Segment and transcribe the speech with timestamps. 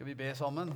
[0.00, 0.70] Skal vi be sammen?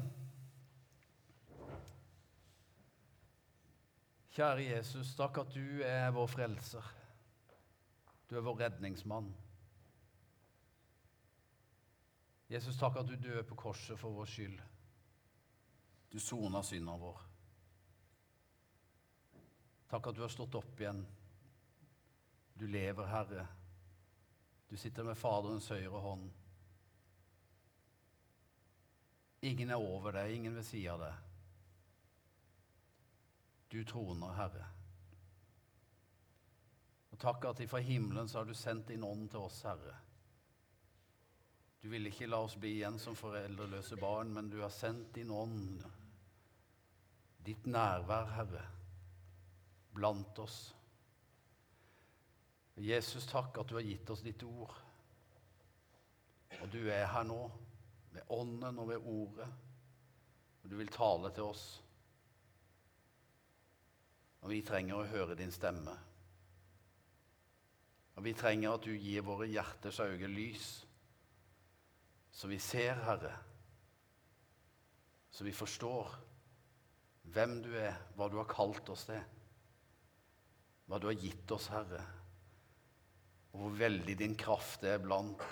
[4.37, 6.91] Kjære Jesus, takk at du er vår frelser.
[8.29, 9.31] Du er vår redningsmann.
[12.53, 14.61] Jesus, takk at du døde på korset for vår skyld.
[16.13, 17.25] Du sona synda vår.
[19.89, 21.01] Takk at du har stått opp igjen.
[22.53, 23.49] Du lever, Herre.
[24.69, 26.29] Du sitter med Faderens høyre hånd.
[29.45, 31.21] Ingen er over deg, ingen ved siden av deg.
[33.75, 34.69] Du troner, Herre.
[37.13, 39.99] Og takk at ifra himmelen så har du sendt din ånd til oss, Herre.
[41.83, 45.31] Du vil ikke la oss bli igjen som foreldreløse barn, men du har sendt din
[45.31, 45.85] ånd,
[47.45, 48.63] ditt nærvær, Herre,
[49.93, 50.57] blant oss.
[52.81, 54.73] Jesus, takk at du har gitt oss ditt ord.
[56.63, 57.43] Og du er her nå,
[58.15, 59.49] med ånden og ved ordet.
[60.63, 61.65] Og du vil tale til oss.
[64.45, 65.95] Og vi trenger å høre din stemme.
[68.15, 70.69] Og vi trenger at du gir våre hjerters øyne lys,
[72.35, 73.33] så vi ser, Herre,
[75.35, 76.13] så vi forstår
[77.35, 79.23] hvem du er, hva du har kalt oss til,
[80.87, 82.03] hva du har gitt oss, Herre,
[83.55, 85.43] og hvor veldig din kraft er blant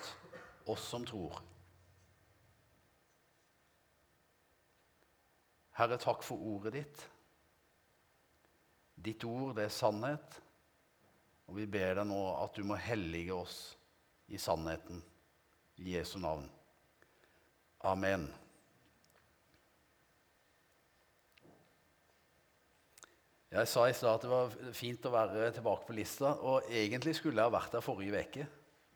[0.71, 1.39] oss som tror.
[5.77, 7.03] Herre, takk for ordet ditt.
[9.03, 10.37] Ditt ord, det er sannhet.
[11.49, 13.57] Og vi ber deg nå at du må hellige oss
[14.29, 15.01] i sannheten.
[15.81, 16.45] I Jesu navn.
[17.89, 18.29] Amen.
[23.53, 26.31] Jeg sa i stad at det var fint å være tilbake på lista.
[26.41, 28.45] Og egentlig skulle jeg ha vært der forrige uke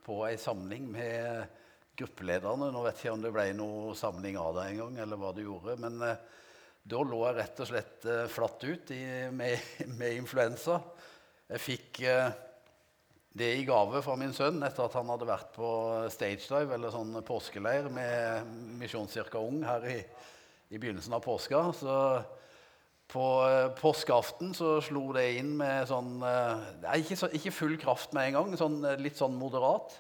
[0.08, 1.58] på ei samling med
[1.98, 2.72] gruppelederne.
[2.74, 5.46] Nå vet jeg ikke om det ble noe samling av det engang, eller hva det
[5.46, 5.76] gjorde.
[5.84, 6.24] Men eh,
[6.88, 9.04] da lå jeg rett og slett eh, flatt ut i,
[9.36, 10.80] med, med, influensa.
[11.52, 12.30] Jeg fikk eh,
[13.38, 15.70] det i gave fra min sønn etter at han hadde vært på
[16.14, 18.48] stagedive, eller sånn påskeleir, med
[18.80, 20.00] Misjonskirka Ung her i,
[20.72, 21.66] i begynnelsen av påska.
[21.76, 21.98] Så
[23.12, 28.16] på eh, påskeaften så slo det inn med sånn eh, ikke, så, ikke, full kraft
[28.16, 30.00] med en gang, sånn, litt sånn moderat.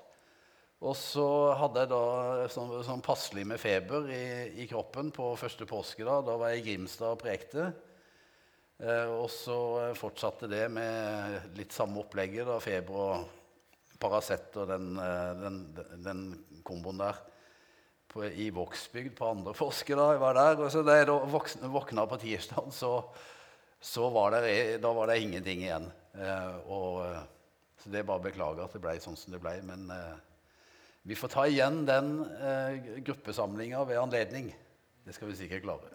[0.85, 1.25] Og så
[1.57, 4.25] hadde jeg da sånn, sånn passelig med feber i,
[4.61, 6.05] i, kroppen på første påske.
[6.05, 7.71] Da Da var jeg i Grimstad og prekte.
[8.77, 9.57] Eh, og så
[9.97, 12.45] fortsatte det med litt samme opplegget.
[12.45, 14.91] da, Feber og Paracet og den,
[15.41, 15.57] den,
[16.05, 16.21] den
[16.61, 17.17] komboen der
[18.07, 19.95] på, i Vågsbygd på andre påske.
[19.97, 20.61] Da jeg var der.
[20.61, 21.17] Og så da jeg da
[21.73, 22.91] våkna på tirsdag, så,
[23.81, 25.89] så var det, var det ingenting igjen.
[26.17, 27.01] Eh, og,
[27.81, 29.57] så det er bare å beklage at det ble sånn som det ble.
[29.67, 30.15] Men eh,
[31.07, 32.09] vi får ta igjen den
[32.43, 34.51] eh, gruppesamlinga ved anledning.
[35.05, 35.93] Det skal vi sikkert klare.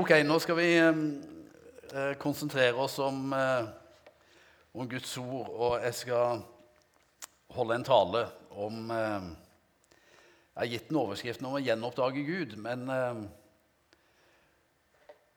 [0.00, 1.02] Ok, nå skal vi eh,
[1.92, 3.68] eh, konsentrere oss om, eh,
[4.72, 6.40] om, Guds ord, og jeg skal
[7.52, 8.26] holde en tale
[8.56, 8.88] om
[10.52, 13.22] jeg har gitt den overskriften om å gjenoppdage Gud, men eh,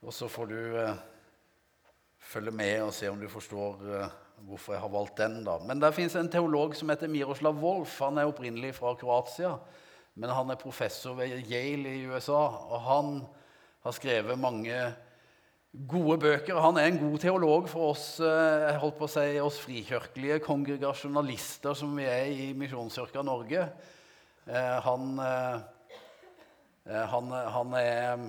[0.06, 0.98] Og så får du eh,
[2.20, 5.44] følge med og se om du forstår eh, hvorfor jeg har valgt den.
[5.46, 5.58] da.
[5.64, 8.00] Men der fins en teolog som heter Miroslav Wolf.
[8.04, 9.56] Han er opprinnelig fra Kroatia,
[10.16, 12.44] men han er professor ved Yale i USA.
[12.70, 13.20] Og han
[13.86, 14.78] har skrevet mange
[15.88, 16.60] gode bøker.
[16.62, 20.40] Han er en god teolog for oss, eh, jeg holdt på å si, oss frikirkelige
[20.46, 23.68] kongregasjonalister som vi er i Misjonskirka Norge.
[24.48, 28.26] Eh, han, eh, han, han, er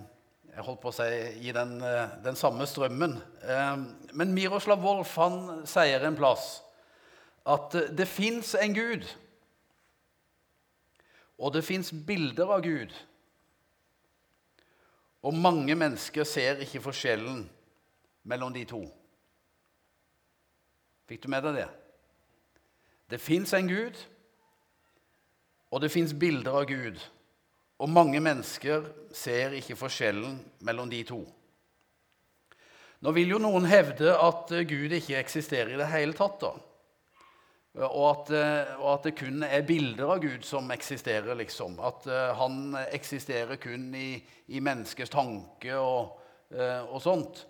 [0.56, 1.06] jeg holdt på å si,
[1.44, 1.76] i den,
[2.24, 3.18] den samme strømmen.
[4.16, 6.62] Men Miroslav Wolf han sier en plass
[7.46, 9.04] at det fins en Gud,
[11.36, 12.94] og det fins bilder av Gud.
[15.28, 17.44] Og mange mennesker ser ikke forskjellen
[18.26, 18.80] mellom de to.
[21.06, 21.68] Fikk du med deg det?
[23.12, 24.00] Det fins en Gud,
[25.70, 26.98] og det fins bilder av Gud,
[27.76, 31.20] og mange mennesker ser ikke forskjellen mellom de to.
[33.04, 36.40] Nå vil jo noen hevde at Gud ikke eksisterer i det hele tatt.
[36.40, 36.54] da.
[37.86, 38.30] Og at,
[38.78, 41.76] og at, det kun er bilder av Gud som eksisterer, liksom.
[41.84, 44.14] At uh, han eksisterer kun i,
[44.48, 46.16] i menneskers tanke og,
[46.56, 47.44] og sånt.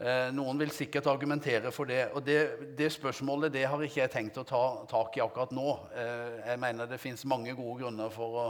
[0.00, 2.06] Eh, noen vil sikkert argumentere for det.
[2.16, 2.38] og Det,
[2.76, 5.74] det spørsmålet det har ikke jeg tenkt å ta tak i akkurat nå.
[5.92, 8.46] Eh, jeg mener det fins mange gode grunner for å,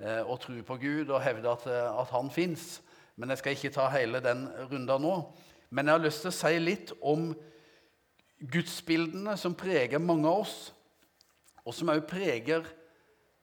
[0.00, 2.78] eh, å tro på Gud og hevde at, at han fins.
[3.18, 5.14] Men jeg skal ikke ta hele den runda nå.
[5.70, 7.32] Men jeg har lyst til å si litt om
[8.38, 10.56] gudsbildene som preger mange av oss,
[11.66, 12.66] og som også preger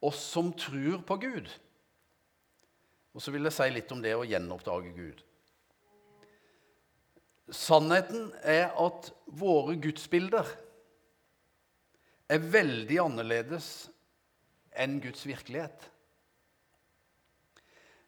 [0.05, 1.49] oss som tror på Gud.
[3.15, 5.21] Og så vil jeg si litt om det å gjenoppdage Gud.
[7.53, 10.47] Sannheten er at våre gudsbilder
[12.31, 13.67] er veldig annerledes
[14.73, 15.77] enn Guds virkelighet.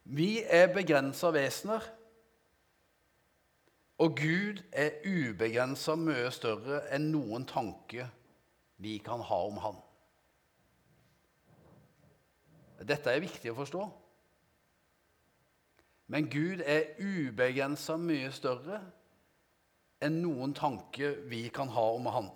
[0.08, 1.84] Vi er begrensa vesener,
[3.98, 8.06] og Gud er ubegrensa mye større enn noen tanke
[8.80, 9.80] vi kan ha om Han.
[12.88, 13.84] Dette er viktig å forstå.
[16.08, 18.80] Men Gud er ubegrensa mye større
[20.00, 22.30] enn noen tanke vi kan ha om Han.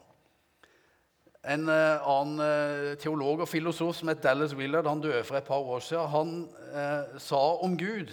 [1.42, 5.48] En uh, annen uh, teolog og filosof som het Dallas Willard, han døde for et
[5.48, 6.36] par år siden, han
[6.72, 8.12] uh, sa om Gud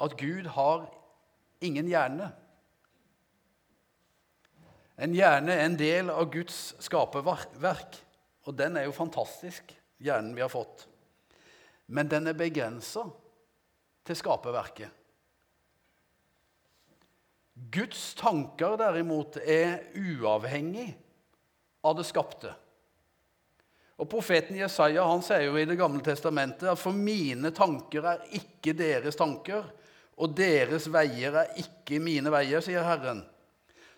[0.00, 0.86] at Gud har
[1.64, 2.30] ingen hjerne.
[4.96, 7.98] En hjerne er en del av Guds skaperverk,
[8.48, 10.86] og den er jo fantastisk, hjernen vi har fått.
[11.86, 13.04] Men den er begrensa
[14.06, 14.92] til skaperverket.
[17.72, 20.90] Guds tanker derimot er uavhengig
[21.86, 22.52] av det skapte.
[23.96, 28.26] Og Profeten Jesaja han sier jo i Det gamle testamentet at for mine tanker er
[28.36, 29.64] ikke deres tanker,
[30.16, 33.22] og deres veier er ikke mine veier, sier Herren.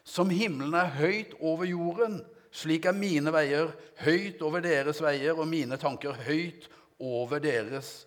[0.07, 2.21] Som himmelen er høyt over jorden,
[2.55, 3.71] slik er mine veier
[4.03, 6.67] høyt over deres veier, og mine tanker høyt
[6.99, 8.07] over deres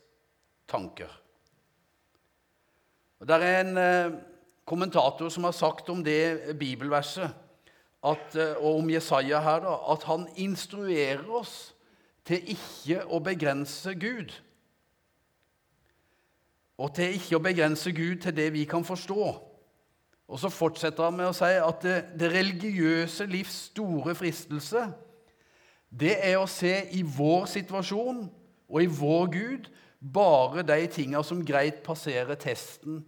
[0.72, 1.12] tanker.
[3.22, 4.16] Og Det er en eh,
[4.66, 7.30] kommentator som har sagt om det bibelverset
[8.02, 11.76] at, eh, og om Jesaja her da, at han instruerer oss
[12.28, 14.34] til ikke å begrense Gud.
[16.82, 19.30] Og til ikke å begrense Gud til det vi kan forstå.
[20.32, 24.86] Og så fortsetter han med å si at det, det religiøse livs store fristelse,
[25.92, 28.24] det er å se i vår situasjon
[28.72, 29.68] og i vår Gud
[30.00, 33.02] bare de tinga som greit passerer testen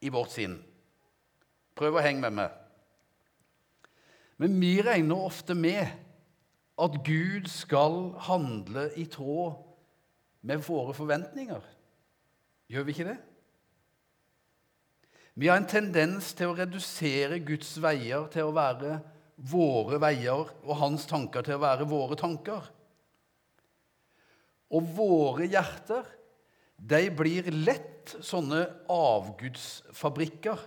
[0.00, 0.56] i vårt sinn.
[1.76, 2.54] Prøv å henge med meg.
[4.40, 5.84] Men vi regner ofte med
[6.76, 9.56] at Gud skal handle i tråd
[10.46, 11.64] med våre forventninger.
[12.68, 13.16] Gjør vi ikke det?
[15.36, 18.98] Vi har en tendens til å redusere Guds veier til å være
[19.36, 22.70] våre veier og hans tanker til å være våre tanker.
[24.72, 26.08] Og våre hjerter
[26.76, 30.64] de blir lett sånne avgudsfabrikker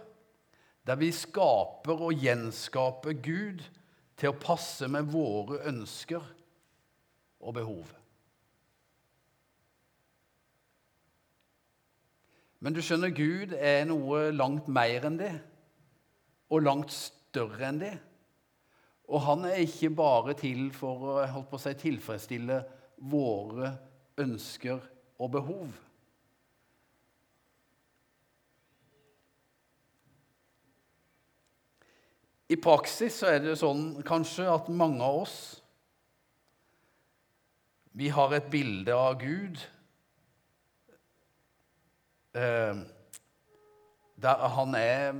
[0.89, 3.65] der vi skaper og gjenskaper Gud
[4.19, 6.24] til å passe med våre ønsker
[7.39, 7.95] og behov.
[12.60, 15.31] Men du skjønner, Gud er noe langt mer enn det,
[16.51, 17.94] og langt større enn det.
[19.10, 22.60] Og han er ikke bare til for å holdt på å si, tilfredsstille
[23.10, 23.71] våre
[24.19, 24.83] ønsker
[25.19, 25.71] og behov.
[32.49, 35.39] I praksis så er det sånn kanskje at mange av oss
[37.99, 39.59] vi har et bilde av Gud
[42.37, 42.81] eh,
[44.19, 45.13] der han er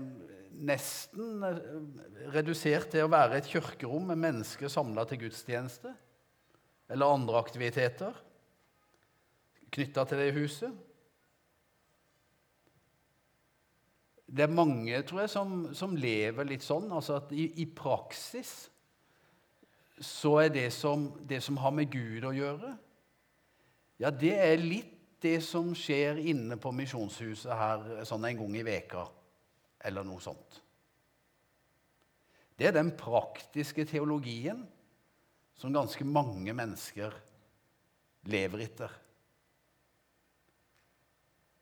[0.60, 1.46] nesten
[2.34, 5.94] redusert til å være et kirkerom med mennesker samla til gudstjeneste
[6.90, 8.18] eller andre aktiviteter
[9.70, 10.74] knytta til det huset.
[14.30, 16.92] Det er mange tror jeg, som, som lever litt sånn.
[16.94, 18.70] altså at i, i, praksis
[20.00, 22.72] så er det som, det som har med Gud å gjøre,
[24.00, 28.64] ja, det er litt det som skjer inne på misjonshuset her sånn en gang i
[28.64, 29.04] veka,
[29.84, 30.62] eller noe sånt.
[32.56, 34.62] Det er den praktiske teologien
[35.60, 37.12] som ganske mange mennesker
[38.32, 38.94] lever etter.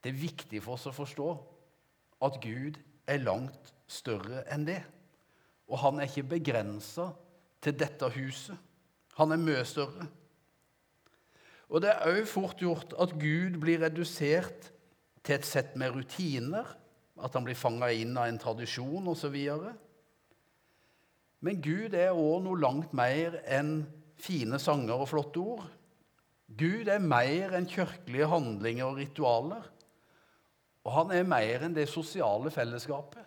[0.02, 1.32] Det er viktig for oss å forstå
[2.24, 4.82] at Gud er langt større enn det.
[5.68, 7.12] Og han er ikke begrensa
[7.64, 8.58] til dette huset.
[9.18, 10.08] Han er mye større.
[11.68, 14.72] Og det er òg fort gjort at Gud blir redusert
[15.26, 16.68] til et sett med rutiner,
[17.18, 19.36] at han blir fanga inn av en tradisjon osv.
[21.44, 23.82] Men Gud er òg noe langt mer enn
[24.18, 25.66] fine sanger og flotte ord.
[26.48, 29.66] Gud er mer enn kirkelige handlinger og ritualer.
[30.88, 33.26] Og han er mer enn det sosiale fellesskapet.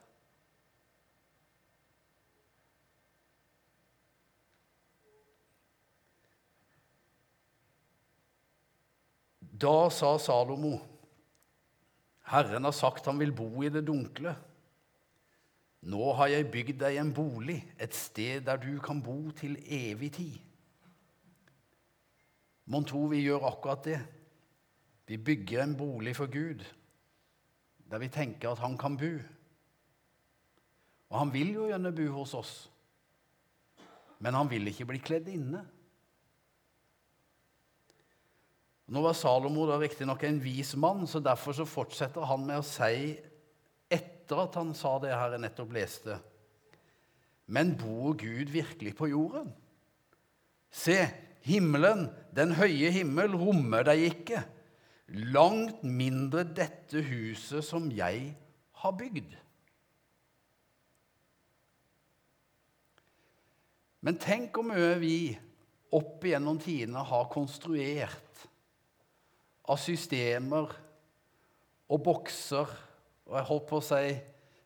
[9.61, 10.79] Da sa Salomo,
[12.33, 14.33] Herren har sagt han vil bo i det dunkle.
[15.93, 20.15] Nå har jeg bygd deg en bolig, et sted der du kan bo til evig
[20.17, 20.41] tid.
[22.73, 24.01] Mon tro vi gjør akkurat det?
[25.11, 26.65] Vi bygger en bolig for Gud
[27.91, 29.11] der vi tenker at han kan bo.
[31.11, 32.55] Og han vil jo gjerne bo hos oss,
[34.23, 35.65] men han vil ikke bli kledd inne.
[38.91, 42.67] Nå var Salomo da riktignok en vis mann, så derfor så fortsetter han med å
[42.67, 43.15] si,
[43.91, 46.17] etter at han sa det her jeg nettopp leste
[47.51, 49.49] Men bor Gud virkelig på jorden?
[50.71, 50.99] Se,
[51.43, 54.45] himmelen, den høye himmel, rommer deg ikke.
[55.11, 58.31] Langt mindre dette huset som jeg
[58.83, 59.33] har bygd.
[64.07, 65.17] Men tenk hvor mye vi
[65.93, 68.47] opp igjennom tidene har konstruert
[69.71, 70.71] av systemer
[71.91, 72.71] og bokser
[73.31, 74.15] og jeg holdt på å si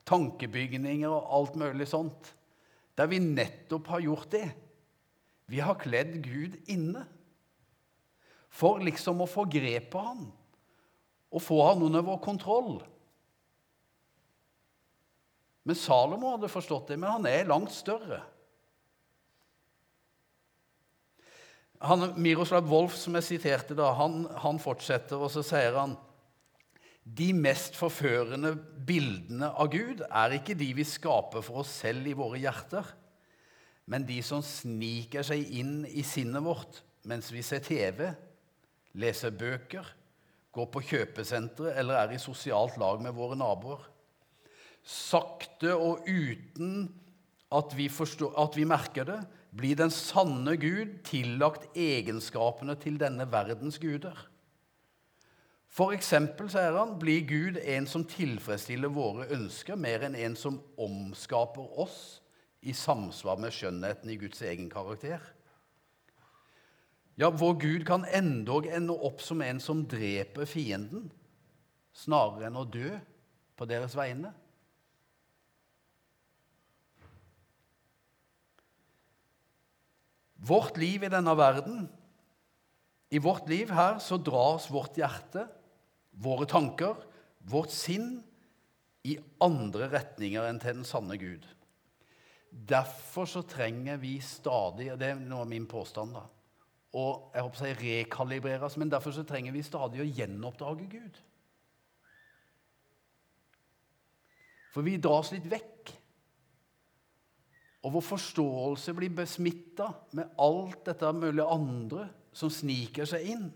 [0.09, 2.31] tankebygninger og alt mulig sånt,
[2.97, 4.47] der vi nettopp har gjort det.
[5.53, 7.05] Vi har kledd Gud inne
[8.55, 10.27] for liksom å få grep på han
[11.35, 12.77] og få han under vår kontroll.
[15.67, 18.21] Men Salomo hadde forstått det, men han er langt større.
[21.85, 25.97] Han, Miroslav Wolf, som jeg siterte, da, han, han fortsetter, og så sier han
[27.05, 28.55] de mest forførende
[28.87, 32.87] bildene av Gud er ikke de vi skaper for oss selv i våre hjerter,
[33.91, 38.07] men de som sniker seg inn i sinnet vårt mens vi ser TV,
[39.01, 39.87] leser bøker,
[40.55, 43.83] går på kjøpesentre eller er i sosialt lag med våre naboer.
[44.85, 46.87] Sakte og uten
[47.55, 49.19] at vi, forstår, at vi merker det,
[49.55, 54.17] blir den sanne Gud tillagt egenskapene til denne verdens guder.
[55.75, 60.61] For eksempel, sier han, blir Gud en som tilfredsstiller våre ønsker, mer enn en som
[60.79, 62.21] omskaper oss
[62.63, 65.23] i samsvar med skjønnheten i Guds egen karakter.
[67.15, 71.07] Ja, vår Gud kan endog ende opp som en som dreper fienden,
[71.95, 72.91] snarere enn å dø
[73.55, 74.33] på deres vegne.
[80.45, 81.87] Vårt liv i denne verden,
[83.15, 85.47] i vårt liv her, så dras vårt hjerte,
[86.11, 86.99] våre tanker,
[87.47, 88.19] vårt sinn
[89.07, 91.47] i andre retninger enn til den sanne Gud.
[92.51, 96.15] Derfor så trenger vi stadig og Det er noe av min påstand.
[96.15, 96.27] da,
[96.95, 101.17] og jeg håper å rekalibreres, men derfor så trenger vi stadig å gjenoppdage Gud.
[104.75, 105.91] For vi dras litt vekk.
[107.85, 113.49] Og vår forståelse blir besmitta med alt dette mulige andre som sniker seg inn.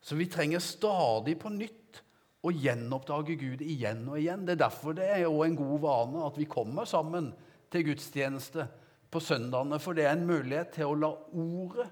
[0.00, 2.02] Så vi trenger stadig på nytt
[2.46, 4.44] å gjenoppdage Gud igjen og igjen.
[4.46, 7.32] Det er derfor det er jo en god vane at vi kommer sammen
[7.72, 8.68] til gudstjeneste
[9.10, 9.80] på søndagene.
[9.82, 11.88] For det er en mulighet til å la Ordet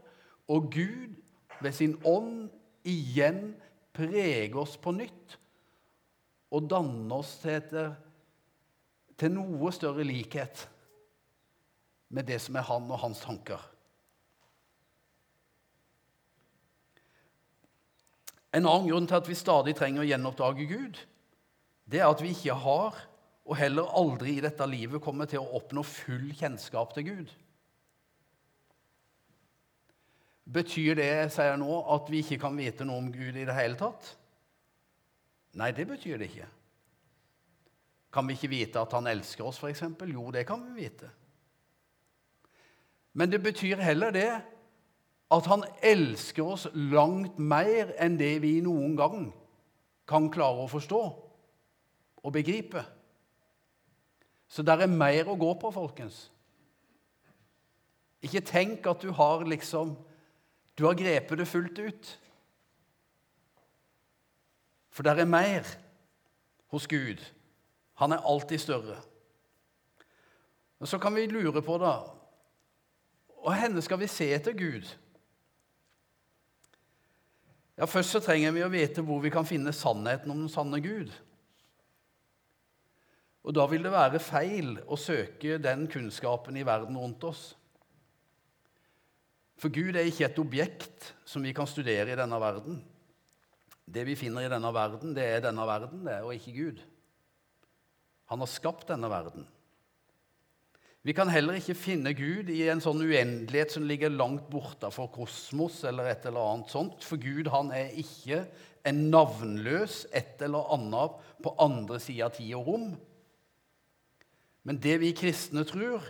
[0.52, 1.16] og Gud
[1.62, 2.48] ved sin ånd
[2.86, 3.54] igjen
[3.96, 5.38] preger oss på nytt
[6.54, 7.64] og danner oss til,
[9.18, 10.66] til noe større likhet
[12.14, 13.60] med det som er han og hans tanker.
[18.56, 21.00] En annen grunn til at vi stadig trenger å gjenoppdage Gud,
[21.86, 23.02] det er at vi ikke har,
[23.46, 27.34] og heller aldri i dette livet kommer til å oppnå full kjennskap til Gud.
[30.46, 33.56] Betyr det sier jeg nå, at vi ikke kan vite noe om Gud i det
[33.56, 34.12] hele tatt?
[35.58, 36.48] Nei, det betyr det ikke.
[38.14, 39.82] Kan vi ikke vite at han elsker oss, f.eks.?
[40.06, 41.10] Jo, det kan vi vite.
[43.16, 44.30] Men det betyr heller det
[45.32, 49.30] at han elsker oss langt mer enn det vi noen gang
[50.06, 51.00] kan klare å forstå
[52.22, 52.84] og begripe.
[54.46, 56.28] Så det er mer å gå på, folkens.
[58.22, 59.96] Ikke tenk at du har liksom
[60.78, 62.12] Du har grepet det fullt ut.
[64.90, 65.68] For det er mer
[66.72, 67.22] hos Gud.
[68.00, 69.00] Han er alltid større.
[70.78, 72.16] Og Så kan vi lure på, da
[73.46, 74.88] og henne skal vi se etter Gud?
[77.76, 80.80] Ja, Først så trenger vi å vite hvor vi kan finne sannheten om den sanne
[80.82, 81.12] Gud.
[83.46, 87.52] Og Da vil det være feil å søke den kunnskapen i verden rundt oss.
[89.66, 92.76] For Gud er ikke et objekt som vi kan studere i denne verden.
[93.82, 96.82] Det vi finner i denne verden, det er denne verden, det, og ikke Gud.
[98.30, 99.42] Han har skapt denne verden.
[101.02, 105.08] Vi kan heller ikke finne Gud i en sånn uendelighet som ligger langt borte fra
[105.10, 107.02] kosmos eller et eller annet sånt.
[107.02, 108.44] For Gud han er ikke
[108.86, 112.86] en navnløs et eller annet på andre sida av tid og rom.
[114.62, 116.06] Men det vi kristne tror,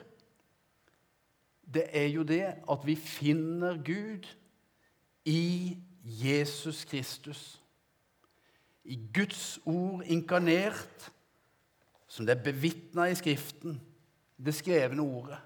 [1.74, 4.26] det er jo det at vi finner Gud
[5.24, 7.62] i Jesus Kristus.
[8.86, 11.12] i Guds ord inkarnert,
[12.06, 13.80] som det er bevitna i Skriften,
[14.38, 15.38] det skrevne ordet.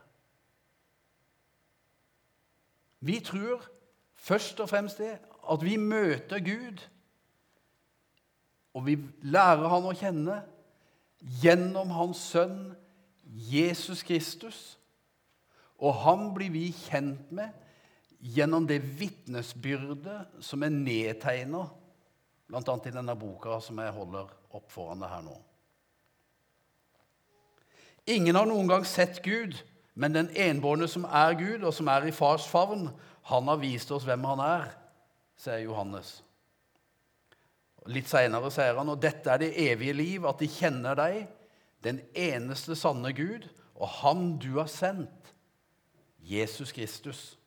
[3.00, 3.64] Vi tror
[4.14, 5.18] først og fremst det
[5.52, 6.88] at vi møter Gud,
[8.74, 10.42] og vi lærer Han å kjenne
[11.40, 12.74] gjennom Hans Sønn
[13.24, 14.79] Jesus Kristus.
[15.80, 17.56] Og ham blir vi kjent med
[18.20, 21.64] gjennom det vitnesbyrdet som er nedtegna,
[22.50, 22.74] bl.a.
[22.84, 25.36] i denne boka som jeg holder opp foran deg her nå.
[28.10, 29.54] Ingen har noen gang sett Gud,
[29.94, 32.88] men den enbårne som er Gud, og som er i fars favn,
[33.30, 34.70] han har vist oss hvem han er,
[35.40, 36.18] sier Johannes.
[37.90, 41.22] Litt seinere sier han, og dette er det evige liv, at de kjenner deg,
[41.84, 43.46] den eneste sanne Gud,
[43.80, 45.19] og Han du har sendt,
[46.22, 47.38] Jesus Kristus.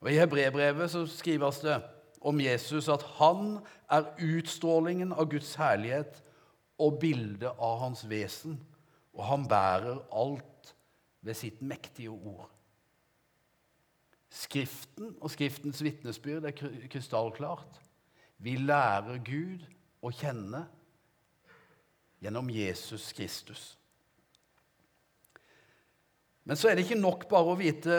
[0.00, 1.82] Og I Hebrebrevet så skrives det
[2.20, 3.58] om Jesus at han
[3.90, 6.22] er utstrålingen av Guds herlighet
[6.82, 8.58] og bildet av hans vesen,
[9.14, 10.74] og han bærer alt
[11.22, 12.48] ved sitt mektige ord.
[14.32, 16.56] Skriften og Skriftens vitnesbyrd er
[16.90, 17.80] krystallklart.
[18.42, 19.62] Vi lærer Gud
[20.02, 20.64] å kjenne
[22.22, 23.76] gjennom Jesus Kristus.
[26.44, 27.98] Men så er det ikke nok bare å vite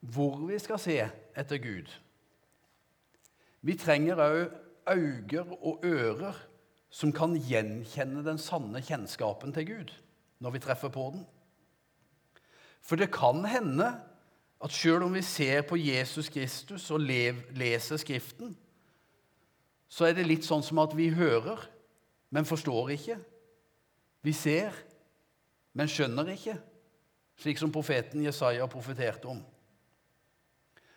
[0.00, 0.96] hvor vi skal se
[1.36, 1.90] etter Gud.
[3.60, 4.38] Vi trenger òg
[4.90, 6.38] øyne og ører
[6.90, 9.92] som kan gjenkjenne den sanne kjennskapen til Gud
[10.40, 11.26] når vi treffer på den.
[12.80, 13.92] For det kan hende
[14.60, 18.56] at sjøl om vi ser på Jesus Kristus og leser Skriften,
[19.90, 21.62] så er det litt sånn som at vi hører,
[22.30, 23.16] men forstår ikke.
[24.22, 24.74] Vi ser,
[25.74, 26.56] men skjønner ikke,
[27.40, 29.40] slik som profeten Jesaja profeterte om.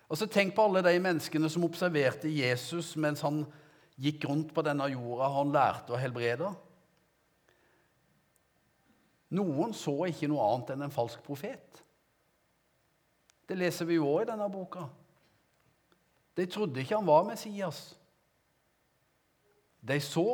[0.09, 3.45] Og så Tenk på alle de menneskene som observerte Jesus mens han
[3.97, 6.51] gikk rundt på denne jorda han lærte å helbrede.
[9.33, 11.81] Noen så ikke noe annet enn en falsk profet.
[13.49, 14.85] Det leser vi jo òg i denne boka.
[16.37, 17.95] De trodde ikke han var Messias.
[19.83, 20.27] De så,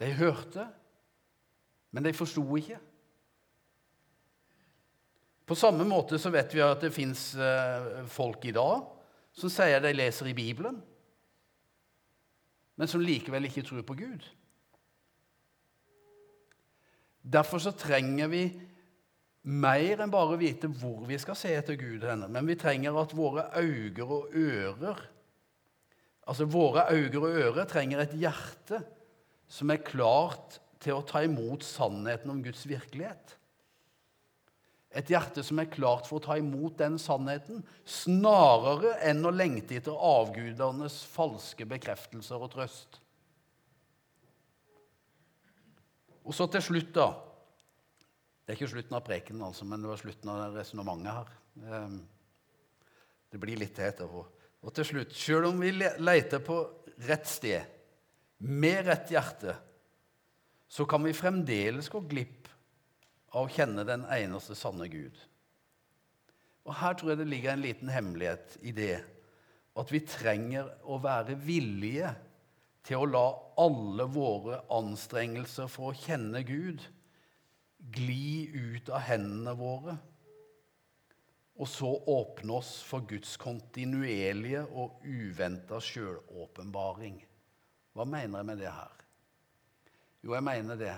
[0.00, 0.64] de hørte,
[1.94, 2.80] men de forsto ikke.
[5.44, 8.86] På samme måte så vet vi at det fins eh, folk i dag
[9.34, 10.78] som sier de leser i Bibelen,
[12.78, 14.24] men som likevel ikke tror på Gud.
[17.24, 18.44] Derfor så trenger vi
[19.44, 22.28] mer enn bare vite hvor vi skal se etter Gud henne.
[22.32, 25.10] Men vi trenger at våre øyne og ører
[26.24, 28.78] Altså våre øyne og ører trenger et hjerte
[29.44, 33.34] som er klart til å ta imot sannheten om Guds virkelighet.
[34.94, 39.80] Et hjerte som er klart for å ta imot den sannheten, snarere enn å lengte
[39.80, 43.00] etter avgudernes falske bekreftelser og trøst.
[46.24, 47.08] Og så til slutt, da
[48.44, 51.28] det er ikke slutten av prekenen, altså, men det var slutten av resonnementet her.
[51.64, 51.94] Ehm,
[53.32, 54.24] det blir litt til etterpå.
[54.64, 56.58] Og til slutt, selv om vi leter på
[57.08, 57.70] rett sted,
[58.44, 59.54] med rett hjerte,
[60.68, 62.43] så kan vi fremdeles gå glipp
[63.34, 65.16] av å kjenne den eneste sanne Gud.
[66.64, 68.96] Og Her tror jeg det ligger en liten hemmelighet i det
[69.74, 72.12] at vi trenger å være villige
[72.86, 73.24] til å la
[73.60, 76.84] alle våre anstrengelser for å kjenne Gud
[77.94, 79.96] gli ut av hendene våre,
[81.54, 87.18] og så åpne oss for Guds kontinuerlige og uventa sjølåpenbaring.
[87.94, 89.04] Hva mener jeg med det her?
[90.24, 90.94] Jo, jeg mener det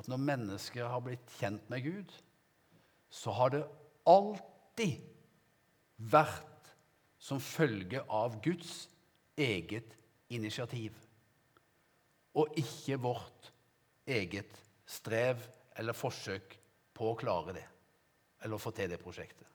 [0.00, 2.12] at når mennesker har blitt kjent med Gud,
[3.10, 3.64] så har det
[4.08, 5.00] alltid
[6.10, 6.70] vært
[7.20, 8.86] som følge av Guds
[9.36, 9.96] eget
[10.32, 10.94] initiativ,
[12.32, 13.50] og ikke vårt
[14.08, 14.56] eget
[14.88, 15.42] strev
[15.78, 16.56] eller forsøk
[16.96, 17.66] på å klare det,
[18.40, 19.46] eller å få til det prosjektet.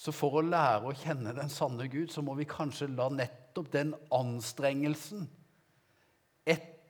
[0.00, 3.68] Så for å lære å kjenne den sanne Gud, så må vi kanskje la nettopp
[3.74, 5.26] den anstrengelsen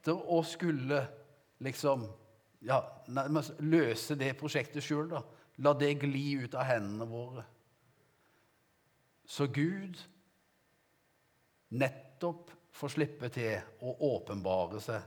[0.00, 1.02] etter å skulle
[1.60, 2.06] liksom
[2.64, 2.80] ja,
[3.60, 5.20] løse det prosjektet sjøl, da.
[5.60, 7.44] La det gli ut av hendene våre.
[9.28, 9.98] Så Gud
[11.76, 15.04] nettopp får slippe til å åpenbare seg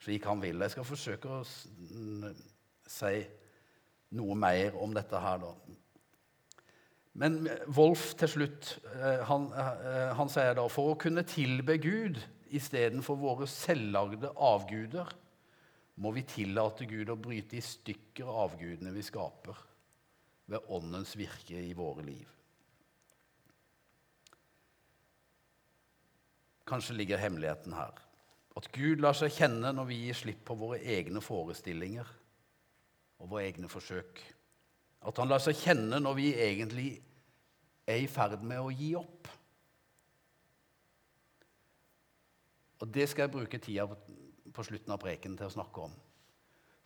[0.00, 0.64] slik han vil.
[0.64, 3.12] Jeg skal forsøke å si
[4.16, 5.52] noe mer om dette her, da.
[7.20, 7.42] Men
[7.76, 12.22] Wolf til slutt, eh, han, eh, han sier da for å kunne tilbe Gud
[12.56, 15.10] istedenfor våre selvlagde avguder,
[16.00, 19.56] må vi tillate Gud å bryte i stykker avgudene vi skaper,
[20.50, 22.28] ved Åndens virke i våre liv.
[26.70, 27.94] kanskje ligger hemmeligheten her.
[28.58, 32.08] At Gud lar seg kjenne når vi gir slipp på våre egne forestillinger
[33.20, 34.20] og våre egne forsøk.
[35.06, 36.88] At han lar seg kjenne når vi egentlig
[37.88, 39.30] er i ferd med å gi opp.
[42.80, 43.86] Og Det skal jeg bruke tida
[44.54, 45.92] på slutten av preken til å snakke om.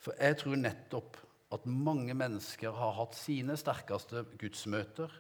[0.03, 1.17] For jeg tror nettopp
[1.55, 5.13] at mange mennesker har hatt sine sterkeste gudsmøter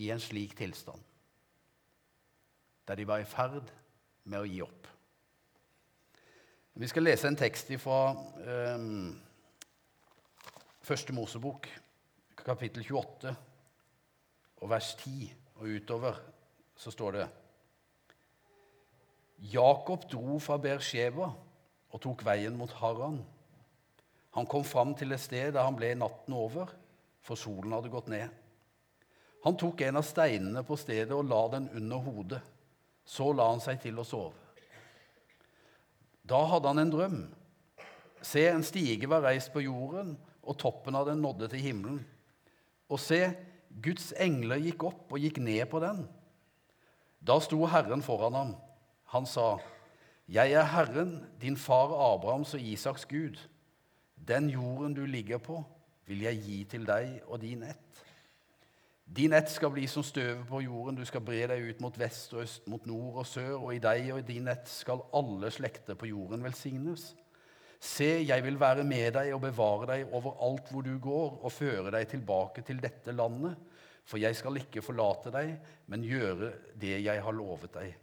[0.00, 1.06] i en slik tilstand
[2.88, 3.68] der de var i ferd
[4.26, 4.86] med å gi opp.
[6.74, 7.98] Vi skal lese en tekst fra
[8.42, 8.86] eh,
[10.90, 11.68] Første Mosebok,
[12.40, 13.30] kapittel 28,
[14.64, 15.28] og vers 10
[15.60, 16.18] og utover,
[16.74, 17.28] så står det
[19.40, 21.30] Jakob dro fra Beersheba
[21.90, 23.22] og tok veien mot Haran.
[24.36, 26.70] Han kom fram til et sted der han ble natten over,
[27.24, 28.28] for solen hadde gått ned.
[29.44, 32.40] Han tok en av steinene på stedet og la den under hodet.
[33.04, 34.36] Så la han seg til å sove.
[36.22, 37.20] Da hadde han en drøm.
[38.22, 40.12] Se, en stige var reist på jorden,
[40.44, 42.02] og toppen av den nådde til himmelen.
[42.92, 43.32] Og se,
[43.82, 46.04] Guds engler gikk opp og gikk ned på den.
[47.24, 48.52] Da sto Herren foran ham.
[49.10, 49.58] Han sa,
[50.28, 53.48] 'Jeg er Herren, din far Abrahams og Isaks Gud.'
[54.28, 55.64] 'Den jorden du ligger på,
[56.06, 58.04] vil jeg gi til deg og din ett.'
[59.16, 62.34] Din ett skal bli som støvet på jorden, du skal bre deg ut mot vest
[62.34, 65.50] og øst, mot nord og sør, og i deg og i din ett skal alle
[65.50, 67.16] slekter på jorden velsignes.
[67.80, 71.90] Se, jeg vil være med deg og bevare deg overalt hvor du går, og føre
[71.90, 73.56] deg tilbake til dette landet,
[74.04, 77.96] for jeg skal ikke forlate deg, men gjøre det jeg har lovet deg.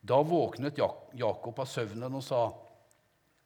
[0.00, 2.42] Da våknet Jakob av søvnen og sa,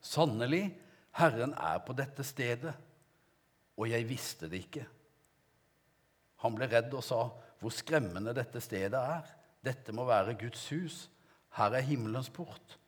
[0.04, 0.68] Sannelig,
[1.16, 2.74] Herren er på dette stedet,
[3.74, 4.84] og jeg visste det ikke.
[6.44, 11.08] Han ble redd og sa, 'Hvor skremmende dette stedet er.' 'Dette må være Guds hus.
[11.56, 12.78] Her er himmelens port.'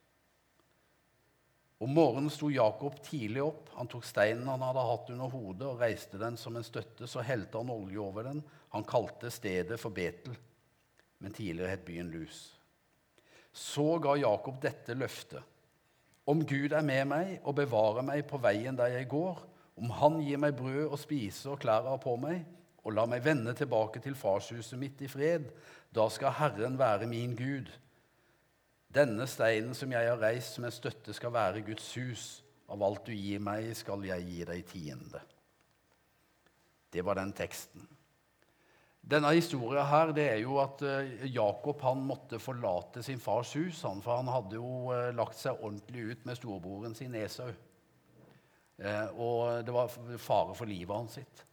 [1.79, 3.69] Om morgenen sto Jakob tidlig opp.
[3.77, 7.07] Han tok steinen han hadde hatt under hodet, og reiste den som en støtte.
[7.07, 8.43] Så helte han olje over den.
[8.69, 10.37] Han kalte stedet for Betel,
[11.19, 12.56] men tidligere het byen Lus.
[13.57, 15.41] Så ga Jakob dette løftet.
[16.27, 19.39] Om Gud er med meg og bevarer meg på veien der jeg går,
[19.77, 22.43] om Han gir meg brød å spise og klær på meg,
[22.83, 25.49] og lar meg vende tilbake til farshuset mitt i fred.
[25.93, 27.69] Da skal Herren være min Gud.
[28.93, 32.27] Denne steinen som jeg har reist som en støtte, skal være Guds hus.
[32.67, 35.21] Av alt du gir meg, skal jeg gi deg tiende.
[36.91, 37.83] Det var den teksten.
[39.07, 43.79] Denne historien her, det er jo at eh, Jakob han måtte forlate sin fars hus.
[43.87, 47.47] Han, for han hadde jo eh, lagt seg ordentlig ut med storebroren sin Esau.
[48.77, 51.43] Eh, og det var fare for livet hans sitt.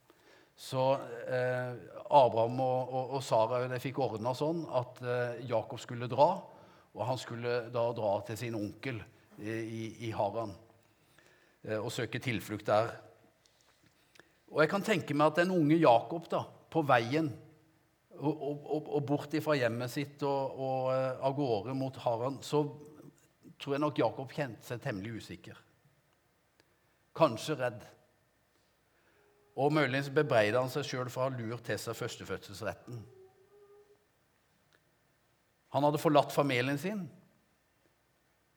[0.58, 0.82] Så
[1.30, 1.78] eh,
[2.10, 6.28] Abraham og, og, og Sara de fikk ordna sånn at eh, Jakob skulle dra.
[6.94, 8.98] Og han skulle da dra til sin onkel
[9.38, 10.52] i, i Haran
[11.62, 12.92] eh, og søke tilflukt der.
[14.50, 17.30] Og jeg kan tenke meg at den unge Jakob da, på veien
[18.20, 22.62] og, og, og bort fra hjemmet sitt og, og eh, av gårde mot Haran, så
[23.58, 25.58] tror jeg nok Jakob kjente seg temmelig usikker.
[27.14, 27.82] Kanskje redd.
[29.54, 33.02] Og muligens bebreider han seg sjøl for å ha lurt til seg førstefødselsretten.
[35.74, 37.02] Han hadde forlatt familien sin,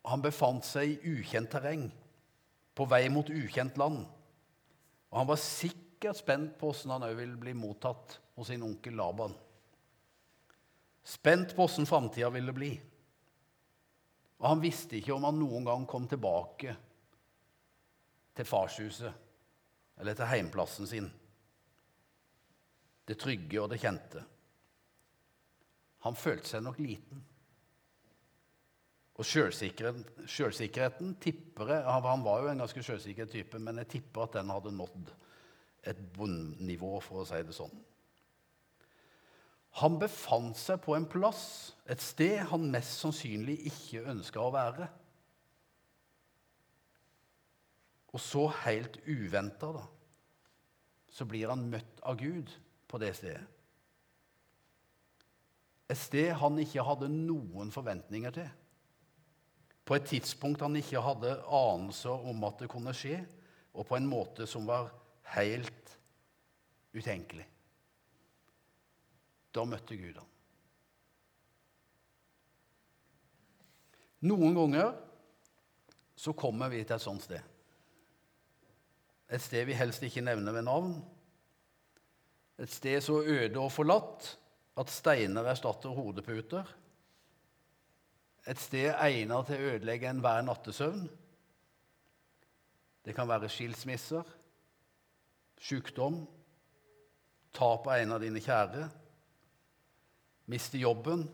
[0.07, 1.87] han befant seg i ukjent terreng,
[2.77, 4.03] på vei mot ukjent land.
[5.09, 8.97] Og han var sikkert spent på åssen han òg ville bli mottatt hos sin onkel
[8.97, 9.33] Laban.
[11.07, 12.73] Spent på åssen framtida ville bli.
[14.37, 16.75] Og han visste ikke om han noen gang kom tilbake
[18.35, 19.23] til farshuset
[19.97, 21.07] eller til heimplassen sin.
[23.07, 24.25] Det trygge og det kjente.
[26.03, 27.23] Han følte seg nok liten.
[29.17, 34.35] Og sjølsikkerheten tipper jeg, Han var jo en ganske sjølsikker type, men jeg tipper at
[34.37, 35.13] den hadde nådd
[35.87, 37.73] et bunnivå, for å si det sånn.
[39.81, 44.87] Han befant seg på en plass, et sted han mest sannsynlig ikke ønska å være.
[48.15, 49.83] Og så helt uventa, da,
[51.13, 52.49] så blir han møtt av Gud
[52.89, 53.45] på det stedet.
[55.87, 58.47] Et sted han ikke hadde noen forventninger til.
[59.87, 63.21] På et tidspunkt han ikke hadde anelser om at det kunne skje,
[63.77, 64.89] og på en måte som var
[65.37, 65.93] helt
[66.97, 67.45] utenkelig.
[69.57, 70.33] Da møtte Gud ham.
[74.27, 74.95] Noen ganger
[76.17, 77.41] så kommer vi til et sånt sted.
[79.29, 80.95] Et sted vi helst ikke nevner ved navn.
[82.57, 84.31] Et sted så øde og forlatt
[84.77, 86.65] at steiner erstatter hodeputer.
[88.47, 91.05] Et sted egnet til å ødelegge enhver nattesøvn.
[93.05, 94.25] Det kan være skilsmisser,
[95.61, 96.23] sykdom,
[97.55, 98.87] tap av en av dine kjære,
[100.47, 101.25] miste jobben,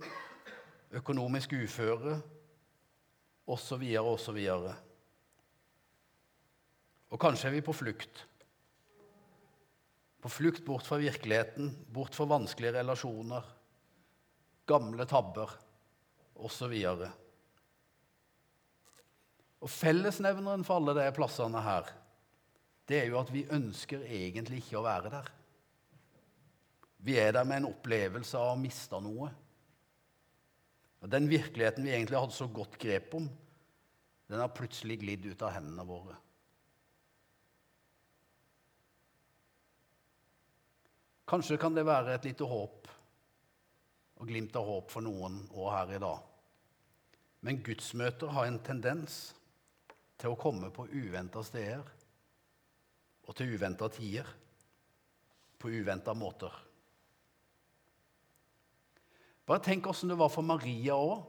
[0.94, 2.18] økonomisk uføre
[3.50, 3.84] osv.
[4.02, 4.40] osv.
[7.14, 8.24] Og kanskje er vi på flukt.
[10.24, 13.44] På flukt bort fra virkeligheten, bort fra vanskelige relasjoner,
[14.66, 15.52] gamle tabber
[16.34, 16.74] osv.
[16.94, 17.06] Og,
[19.62, 21.92] og fellesnevneren for alle de plassene her,
[22.90, 25.30] det er jo at vi ønsker egentlig ikke å være der.
[27.04, 29.30] Vi er der med en opplevelse av å ha mista noe.
[31.04, 33.26] Og Den virkeligheten vi egentlig hadde så godt grep om,
[34.32, 36.16] den har plutselig glidd ut av hendene våre.
[41.28, 42.88] Kanskje kan det være et lite håp
[44.22, 46.20] og glimt av håp for noen òg her i dag.
[47.44, 49.34] Men gudsmøter har en tendens
[50.22, 51.84] til å komme på uventa steder
[53.28, 54.30] og til uventa tider.
[55.60, 56.63] På uventa måter.
[59.46, 61.24] Bare tenk åssen det var for Maria òg,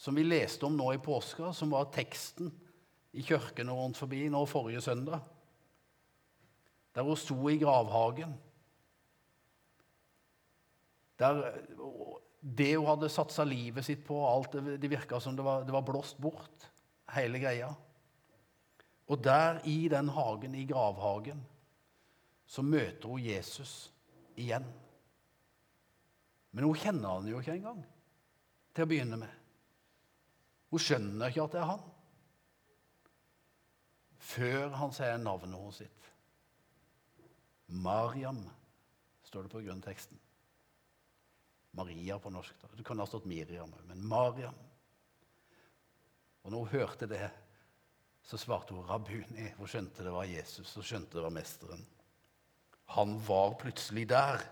[0.00, 2.48] som vi leste om nå i påska, som var teksten
[3.12, 5.20] i kirkene rundt forbi nå forrige søndag.
[6.94, 8.32] Der hun sto i gravhagen.
[11.20, 11.42] Der
[12.40, 15.84] det hun hadde satsa livet sitt på, alt det, virka som det var, det var
[15.84, 16.68] blåst bort,
[17.12, 17.68] hele greia.
[19.10, 21.42] Og der i den hagen, i gravhagen,
[22.46, 23.90] så møter hun Jesus
[24.40, 24.64] igjen.
[26.50, 27.82] Men hun kjenner han jo ikke engang
[28.74, 29.36] til å begynne med.
[30.70, 31.84] Hun skjønner ikke at det er han.
[34.30, 36.08] Før han sier navnet hennes sitt.
[37.70, 38.42] Mariam,
[39.26, 40.18] står det på grunnteksten.
[41.78, 42.54] Maria på norsk.
[42.62, 42.68] da.
[42.74, 44.56] Det kunne ha stått Miriam men Mariam.
[46.42, 47.30] Og når hun hørte det,
[48.26, 49.52] så svarte hun Rabuni.
[49.58, 51.84] Hun skjønte det var Jesus, og skjønte det var mesteren.
[52.96, 54.42] Han var plutselig der.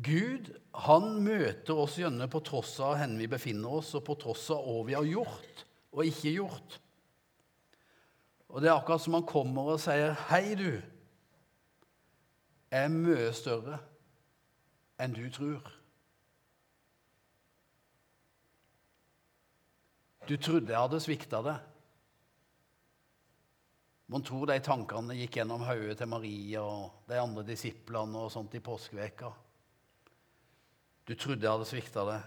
[0.00, 0.52] Gud
[0.86, 4.62] han møter oss gjerne på tross av hvor vi befinner oss, og på tross av
[4.64, 6.78] hva vi har gjort og ikke gjort.
[8.50, 10.82] Og Det er akkurat som han kommer og sier, 'Hei, du.
[12.70, 13.78] Jeg er mye større
[14.98, 15.76] enn du tror.'
[20.28, 21.58] Du trodde jeg hadde svikta det.
[24.06, 28.54] Man tror de tankene gikk gjennom hodet til Maria og de andre disiplene og sånt
[28.54, 29.32] i påskeveka.
[31.10, 32.26] Du trodde jeg hadde svikta deg,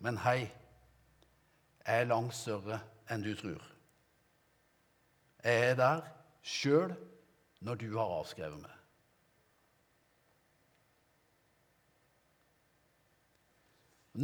[0.00, 0.46] Men hei,
[1.84, 2.78] jeg er langt større
[3.12, 3.60] enn du tror.
[5.44, 6.00] Jeg er der
[6.40, 6.94] sjøl
[7.60, 8.78] når du har avskrevet meg.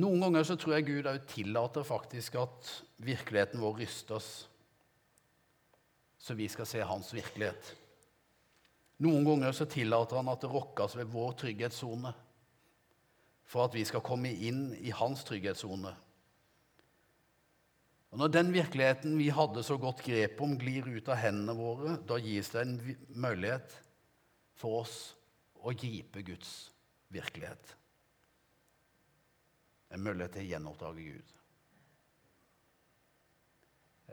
[0.00, 2.72] Noen ganger så tror jeg Gud òg tillater faktisk at
[3.04, 4.30] virkeligheten vår rystes,
[6.16, 7.74] så vi skal se hans virkelighet.
[9.04, 12.16] Noen ganger så tillater han at det rokkes ved vår trygghetssone
[13.50, 15.90] for at vi skal komme inn i hans trygghetssone.
[18.10, 21.96] Og Når den virkeligheten vi hadde så godt grep om, glir ut av hendene våre,
[22.06, 22.78] da gis det en
[23.14, 23.74] mulighet
[24.58, 24.96] for oss
[25.62, 26.70] å gripe Guds
[27.10, 27.76] virkelighet.
[29.94, 31.36] En mulighet til å gjenoppdage Gud.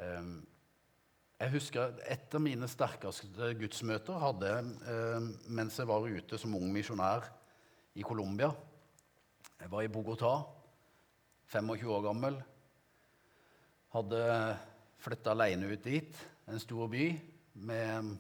[0.02, 0.38] Ehm,
[1.38, 6.72] jeg husker Et av mine sterkeste gudsmøter hadde jeg mens jeg var ute som ung
[6.74, 7.30] misjonær
[7.98, 8.50] i Colombia.
[9.58, 10.32] Jeg var i Bogotá,
[11.50, 12.36] 25 år gammel.
[13.96, 14.20] Hadde
[15.02, 17.08] flytta alene ut dit, en stor by,
[17.68, 18.12] med,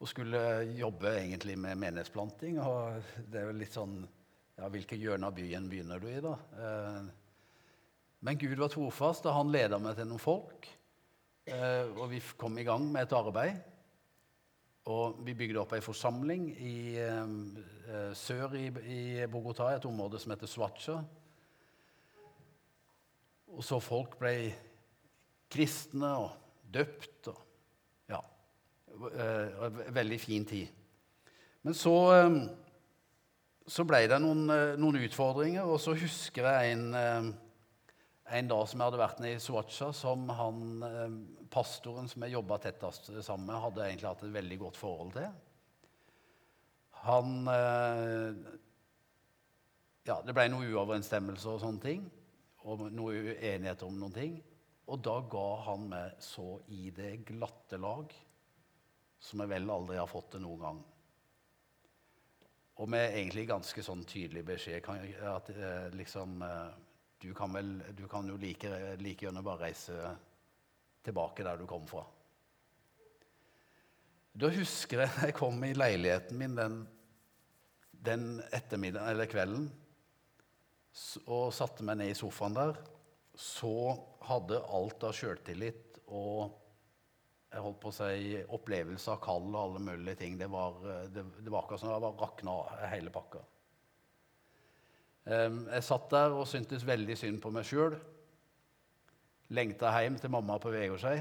[0.00, 0.40] og skulle
[0.78, 2.56] jobbe egentlig med menighetsplanting.
[2.64, 4.00] Og det er jo litt sånn
[4.58, 6.32] Ja, hvilke hjørne av byen begynner du i, da?
[6.58, 7.04] Eh,
[8.26, 10.66] men Gud var trofast, og han leda meg til noen folk.
[11.46, 13.60] Eh, og vi kom i gang med et arbeid.
[14.88, 20.32] Og vi bygde opp ei forsamling i eh, sør i, i Bogotá, et område som
[20.32, 21.02] heter Swacha.
[23.52, 24.32] Og så folk ble
[25.52, 26.30] kristne og
[26.72, 27.28] døpt.
[27.32, 27.42] Og,
[28.08, 28.22] ja,
[29.12, 30.72] eh, veldig fin tid.
[31.62, 32.38] Men så, eh,
[33.68, 37.34] så ble det noen, eh, noen, utfordringer, og så husker jeg en
[38.30, 41.16] en dag som jeg hadde vært nede i Suacha, som han, eh,
[41.50, 45.28] pastoren som jeg jobba tettest sammen med, hadde egentlig hatt et veldig godt forhold til.
[47.08, 48.56] Han eh,
[50.08, 52.06] Ja, det ble noen uoverensstemmelser og sånne ting.
[52.64, 54.38] Og noe uenighet om noen ting.
[54.88, 58.14] Og da ga han meg så i det glatte lag
[59.20, 60.80] som jeg vel aldri har fått det noen gang.
[62.78, 64.88] Og med egentlig ganske sånn tydelig beskjed
[65.28, 66.40] at eh, liksom
[67.18, 68.70] du kan, vel, du kan jo like,
[69.02, 69.96] like gjerne bare reise
[71.04, 72.04] tilbake der du kom fra.
[74.38, 76.78] Da husker jeg jeg kom i leiligheten min den,
[77.90, 79.66] den ettermiddagen, eller kvelden
[81.26, 82.78] og satte meg ned i sofaen der.
[83.38, 83.74] Så
[84.26, 86.54] hadde alt av sjøltillit og
[87.48, 90.34] jeg holdt på å si, opplevelse av kall og alle mulige ting.
[90.38, 90.76] Det var,
[91.08, 92.56] det, det var akkurat som det var rakna
[92.92, 93.40] hele pakka.
[95.28, 97.98] Jeg satt der og syntes veldig synd på meg sjøl.
[99.52, 101.18] Lengta hjem til mamma på Vegårshei.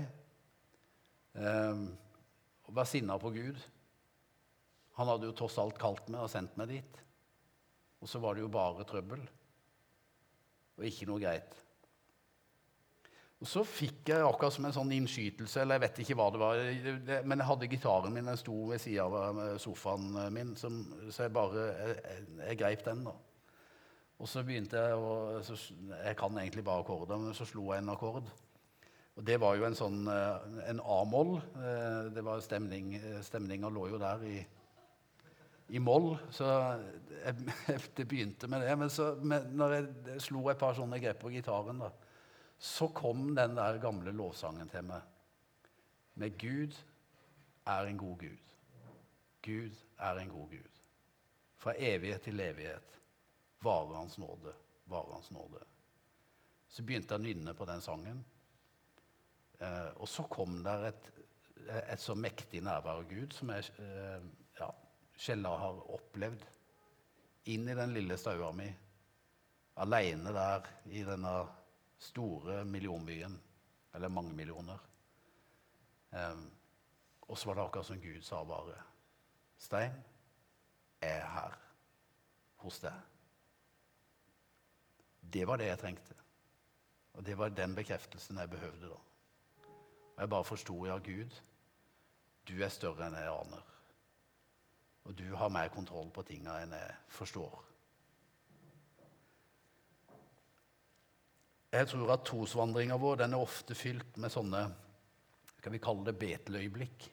[2.67, 3.59] Og var sinna på Gud.
[4.97, 7.03] Han hadde jo tross alt kalt meg og sendt meg dit.
[8.01, 9.21] Og så var det jo bare trøbbel.
[10.77, 11.53] Og ikke noe greit.
[13.37, 16.39] Og Så fikk jeg akkurat som en sånn innskytelse, eller jeg vet ikke hva det
[16.41, 16.61] var.
[17.27, 20.71] Men jeg hadde gitaren min, den sto ved sida av sofaen min, så
[21.19, 23.03] jeg bare jeg, jeg, jeg greip den.
[23.05, 23.13] da.
[24.17, 25.55] Og så begynte jeg å så,
[26.03, 28.29] Jeg kan egentlig bare akkorder, men så slo jeg en akkord.
[29.17, 31.37] Og det var jo en sånn eh, en A-moll.
[31.57, 34.35] Eh, det var stemning, Stemninga lå jo der i,
[35.73, 36.11] i moll.
[36.33, 37.47] Så jeg,
[37.97, 38.75] det begynte med det.
[38.77, 41.91] Men så, men når jeg slo et par sånne grep på gitaren, da,
[42.57, 45.01] så kom den der gamle lovsangen til meg.
[46.17, 46.73] Med Gud
[47.69, 48.53] er en god Gud.
[49.45, 50.85] Gud er en god Gud.
[51.61, 52.97] Fra evighet til evighet
[53.63, 54.53] varer Hans nåde,
[54.85, 55.63] vare Hans nåde.
[56.67, 58.23] Så begynte jeg å nynne på den sangen.
[59.59, 61.07] Eh, og så kom der et,
[61.67, 64.27] et, så mektig nærvær av Gud som jeg eh,
[64.59, 64.67] ja,
[65.17, 66.43] sjelden har opplevd.
[67.53, 68.67] Inn i den lille staua mi,
[69.79, 71.33] aleine der i denne
[71.97, 73.39] store millionbyen.
[73.95, 74.83] Eller mange millioner.
[76.11, 76.45] Eh,
[77.27, 78.77] og så var det akkurat som Gud sa bare
[79.57, 79.95] Stein,
[81.01, 81.55] er her
[82.61, 83.16] hos deg.
[85.33, 86.15] Det var det jeg trengte.
[87.17, 88.99] Og det var den bekreftelsen jeg behøvde da.
[90.15, 91.33] Og jeg bare forsto ja, Gud,
[92.47, 93.73] du er større enn jeg aner.
[95.07, 97.63] Og du har mer kontroll på tinga enn jeg forstår.
[101.77, 104.63] Jeg tror at trosvandringa vår den er ofte fylt med sånne
[105.61, 107.09] kan vi kalle det beteløyeblikk.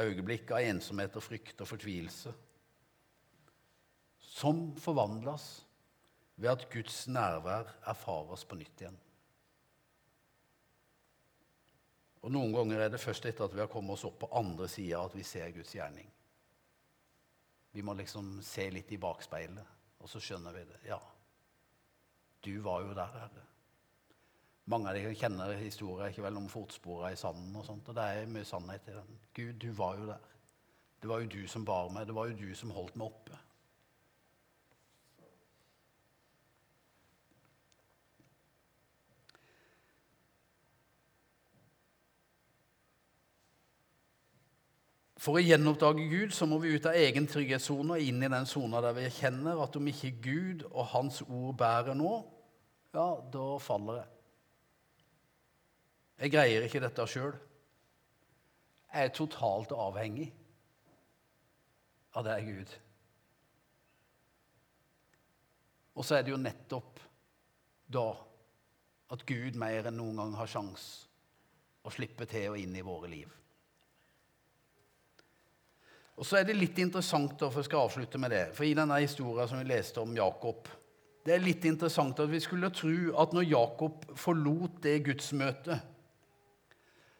[0.00, 2.32] Øyeblikk av ensomhet og frykt og fortvilelse.
[4.16, 5.65] Som forvandles
[6.36, 8.98] ved at Guds nærvær erfarer oss på nytt igjen.
[12.26, 14.68] Og Noen ganger er det først etter at vi har kommet oss opp på andre
[14.68, 16.08] sida, at vi ser Guds gjerning.
[17.76, 20.80] Vi må liksom se litt i bakspeilet, og så skjønner vi det.
[20.88, 20.98] Ja,
[22.44, 23.44] du var jo der, Herre.
[24.66, 27.54] Mange av dere kjenner historier ikke vel, om fotsporene i sanden.
[27.54, 29.18] og sånt, og Det er mye sannhet i den.
[29.34, 30.32] Gud, du var jo der.
[31.00, 33.38] Det var jo du som bar meg, det var jo du som holdt meg oppe.
[45.26, 48.44] For å gjenoppdage Gud så må vi ut av egen trygghetssone og inn i den
[48.46, 52.12] sona der vi kjenner at om ikke Gud og Hans ord bærer nå,
[52.94, 54.12] ja, da faller jeg.
[56.22, 57.34] Jeg greier ikke dette sjøl.
[58.92, 60.28] Jeg er totalt avhengig
[62.14, 62.76] av deg, Gud.
[65.98, 67.02] Og så er det jo nettopp
[67.98, 68.06] da
[69.10, 70.86] at Gud mer enn noen gang har sjans
[71.82, 73.34] å slippe til og inn i våre liv.
[76.16, 78.96] Og så er det litt interessant, for jeg skal avslutte med det, for i denne
[79.02, 80.68] historien som vi leste om Jakob
[81.26, 85.92] Det er litt interessant at vi skulle tro at når Jakob forlot det gudsmøtet,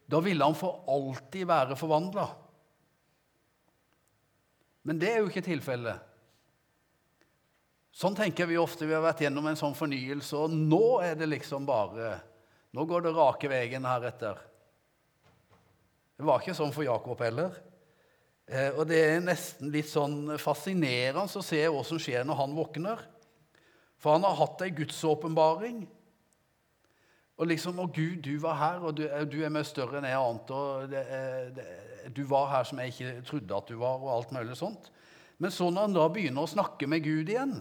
[0.07, 2.27] da ville han for alltid være forvandla.
[4.87, 5.99] Men det er jo ikke tilfellet.
[7.91, 8.87] Sånn tenker vi ofte.
[8.87, 12.21] Vi har vært gjennom en sånn fornyelse, og nå er det liksom bare
[12.77, 14.37] Nå går det rake veien heretter.
[16.19, 17.55] Det var ikke sånn for Jakob heller.
[18.47, 22.57] Eh, og det er nesten litt sånn fascinerende å se hva som skjer når han
[22.57, 23.03] våkner.
[23.99, 25.85] For han har hatt ei gudsåpenbaring.
[27.37, 30.21] Og liksom Å, Gud, du var her, og du, du er mye større enn jeg
[30.21, 30.57] ante.
[30.57, 31.03] og det,
[31.57, 31.67] det,
[32.17, 34.93] Du var her som jeg ikke trodde at du var, og alt mulig sånt.
[35.43, 37.59] Men så når han da begynner å snakke med Gud igjen,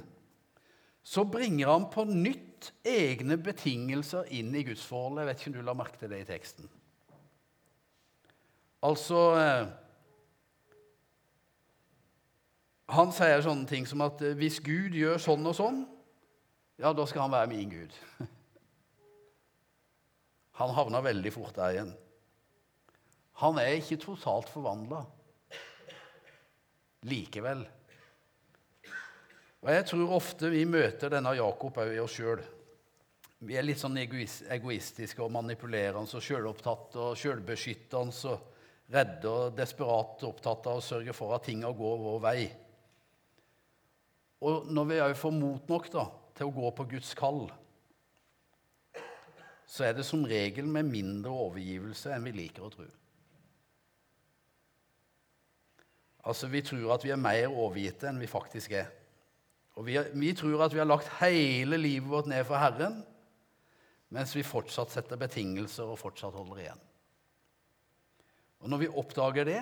[1.06, 5.22] så bringer han på nytt egne betingelser inn i gudsforholdet.
[5.22, 6.70] Jeg vet ikke om du la merke til det i teksten.
[8.86, 9.68] Altså eh,
[12.94, 15.84] han sier sånne ting som at eh, hvis Gud gjør sånn og sånn,
[16.78, 17.94] ja, da skal han være min Gud.
[20.56, 21.90] Han havna veldig fort der igjen.
[23.42, 25.02] Han er ikke totalt forvandla
[27.10, 27.66] likevel.
[29.66, 32.42] Og Jeg tror ofte vi møter denne Jakob òg i oss sjøl.
[33.46, 40.24] Vi er litt sånn egoistiske og manipulerende og sjølopptatte og sjølbeskyttende og redde og desperat
[40.24, 42.40] opptatt av å sørge for at tinga går vår vei.
[44.44, 47.46] Og når vi òg får mot nok da, til å gå på Guds kall,
[49.66, 52.86] så er det som regel med mindre overgivelse enn vi liker å tro.
[56.26, 58.90] Altså, Vi tror at vi er mer overgitte enn vi faktisk er.
[59.76, 63.02] Og vi, vi, tror at vi har lagt hele livet vårt ned for Herren,
[64.14, 66.84] mens vi fortsatt setter betingelser og fortsatt holder igjen.
[68.64, 69.62] Og Når vi oppdager det,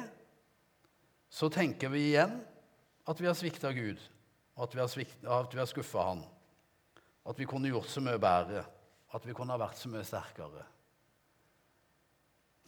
[1.34, 2.38] så tenker vi igjen
[3.10, 4.00] at vi har svikta Gud,
[4.56, 6.24] at vi har, at har skuffa Han,
[7.26, 8.64] at vi kunne gjort så mye bedre,
[9.14, 10.66] at vi kunne ha vært så mye sterkere.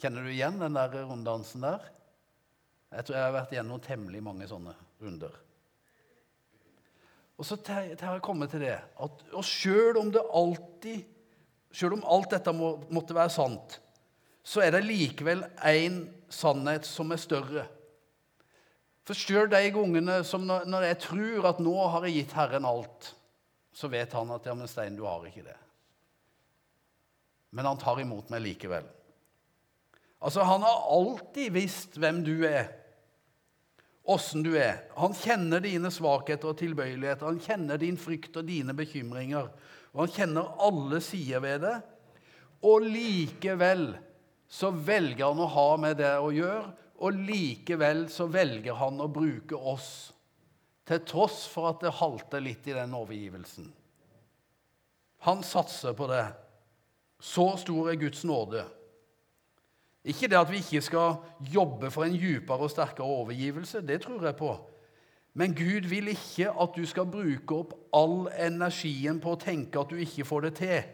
[0.01, 1.83] Kjenner du igjen den der runddansen der?
[2.91, 5.33] Jeg tror jeg har vært gjennom temmelig mange sånne runder.
[7.35, 11.11] Og så har jeg kommet til det at og sjøl om det alltid
[11.75, 13.73] Sjøl om alt dette må, måtte være sant,
[14.47, 17.65] så er det likevel én sannhet som er større.
[19.05, 22.65] For sjøl de gangene som når, når, jeg tror at nå har jeg gitt Herren
[22.65, 23.11] alt,
[23.75, 25.57] så vet han at ja, men Stein, du har ikke det.
[27.55, 28.87] Men han tar imot meg likevel.
[30.25, 32.71] Altså, Han har alltid visst hvem du er
[34.05, 34.85] åssen du er.
[34.99, 37.25] Han kjenner dine svakheter og tilbøyeligheter.
[37.25, 39.49] Han kjenner din frykt og dine bekymringer.
[39.95, 41.75] Og han kjenner alle sider ved det.
[42.65, 43.87] Og likevel
[44.49, 46.67] så velger han å ha med det å gjøre,
[47.03, 49.89] og likevel så velger han å bruke oss.
[50.85, 53.71] Til tross for at det halter litt i den overgivelsen.
[55.25, 56.25] Han satser på det.
[57.19, 58.61] Så stor er Guds nåde.
[60.05, 61.15] Ikke det at vi ikke skal
[61.49, 64.51] jobbe for en djupere og sterkere overgivelse, det tror jeg på.
[65.33, 69.89] Men Gud vil ikke at du skal bruke opp all energien på å tenke at
[69.89, 70.85] du ikke får det til.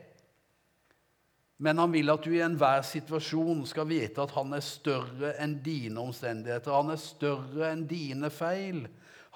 [1.62, 5.60] Men han vil at du i enhver situasjon skal vite at han er større enn
[5.62, 6.74] dine omstendigheter.
[6.74, 8.88] Han er større enn dine feil.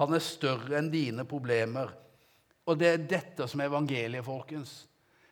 [0.02, 1.92] Han er større enn dine problemer.
[2.66, 4.74] Og det er dette som er evangeliet, folkens.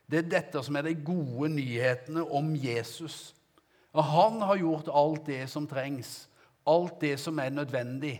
[0.06, 3.34] Det er dette som er de gode nyhetene om Jesus.
[3.98, 6.28] Og han har gjort alt det som trengs,
[6.70, 8.20] alt det som er nødvendig.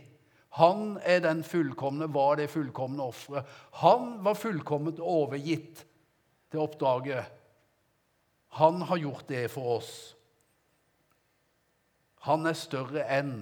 [0.58, 3.46] Han er den fullkomne, var det fullkomne offeret.
[3.82, 5.86] Han var fullkomment overgitt
[6.50, 7.30] til oppdraget.
[8.54, 9.92] Han har gjort det for oss.
[12.24, 13.36] Han er større enn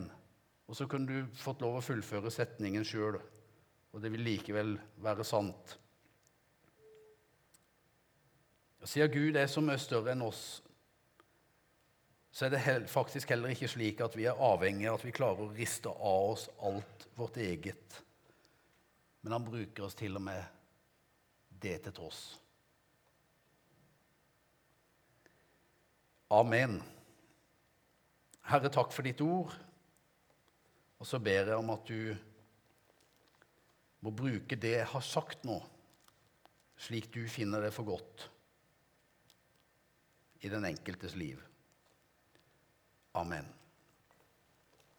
[0.71, 3.19] Og så kunne du fått lov å fullføre setningen sjøl,
[3.93, 4.71] og det vil likevel
[5.05, 5.75] være sant.
[8.89, 10.63] Siden Gud er så mye større enn oss,
[12.33, 15.45] så er det faktisk heller ikke slik at vi er avhengige av at vi klarer
[15.45, 18.01] å riste av oss alt vårt eget.
[19.21, 20.41] Men han bruker oss til og med
[21.61, 22.23] det til tross.
[26.33, 26.79] Amen.
[28.49, 29.53] Herre, takk for ditt ord.
[31.03, 32.15] Og så ber jeg om at du
[34.03, 35.59] må bruke det jeg har sagt nå,
[36.81, 38.29] slik du finner det for godt
[40.43, 41.43] i den enkeltes liv.
[43.19, 43.47] Amen.